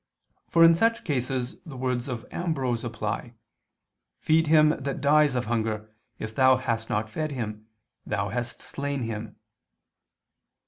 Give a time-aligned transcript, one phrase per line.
[0.49, 3.35] For in such cases the words of Ambrose apply,
[4.17, 7.67] "Feed him that dies of hunger: if thou hast not fed him,
[8.03, 9.35] thou hast slain him" [*Cf.